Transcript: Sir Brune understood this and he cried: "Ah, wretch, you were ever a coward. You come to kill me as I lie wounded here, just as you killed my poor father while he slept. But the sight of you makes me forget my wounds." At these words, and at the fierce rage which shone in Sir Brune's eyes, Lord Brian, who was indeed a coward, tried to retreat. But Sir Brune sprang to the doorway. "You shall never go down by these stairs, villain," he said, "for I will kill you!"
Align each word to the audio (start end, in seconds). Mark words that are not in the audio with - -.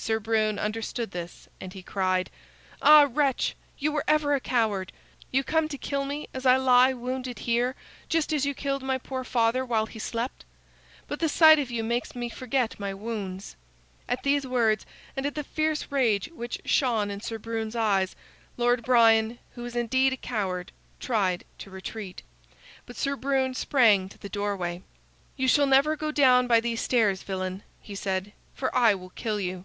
Sir 0.00 0.20
Brune 0.20 0.60
understood 0.60 1.10
this 1.10 1.48
and 1.60 1.72
he 1.72 1.82
cried: 1.82 2.30
"Ah, 2.80 3.08
wretch, 3.10 3.56
you 3.78 3.90
were 3.90 4.04
ever 4.06 4.32
a 4.32 4.40
coward. 4.40 4.92
You 5.32 5.42
come 5.42 5.66
to 5.68 5.76
kill 5.76 6.04
me 6.04 6.28
as 6.32 6.46
I 6.46 6.56
lie 6.56 6.92
wounded 6.92 7.40
here, 7.40 7.74
just 8.08 8.32
as 8.32 8.46
you 8.46 8.54
killed 8.54 8.82
my 8.82 8.96
poor 8.96 9.24
father 9.24 9.66
while 9.66 9.86
he 9.86 9.98
slept. 9.98 10.44
But 11.08 11.18
the 11.18 11.28
sight 11.28 11.58
of 11.58 11.72
you 11.72 11.82
makes 11.82 12.14
me 12.14 12.28
forget 12.28 12.78
my 12.78 12.94
wounds." 12.94 13.56
At 14.08 14.22
these 14.22 14.46
words, 14.46 14.86
and 15.16 15.26
at 15.26 15.34
the 15.34 15.44
fierce 15.44 15.90
rage 15.90 16.30
which 16.32 16.60
shone 16.64 17.10
in 17.10 17.20
Sir 17.20 17.36
Brune's 17.38 17.76
eyes, 17.76 18.14
Lord 18.56 18.84
Brian, 18.84 19.40
who 19.56 19.62
was 19.62 19.74
indeed 19.76 20.12
a 20.12 20.16
coward, 20.16 20.70
tried 21.00 21.44
to 21.58 21.70
retreat. 21.70 22.22
But 22.86 22.96
Sir 22.96 23.14
Brune 23.16 23.52
sprang 23.52 24.08
to 24.10 24.16
the 24.18 24.30
doorway. 24.30 24.80
"You 25.36 25.48
shall 25.48 25.66
never 25.66 25.96
go 25.96 26.12
down 26.12 26.46
by 26.46 26.60
these 26.60 26.80
stairs, 26.80 27.24
villain," 27.24 27.62
he 27.82 27.96
said, 27.96 28.32
"for 28.54 28.74
I 28.74 28.94
will 28.94 29.10
kill 29.10 29.38
you!" 29.40 29.64